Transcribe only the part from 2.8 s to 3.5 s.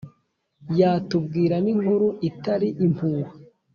impuha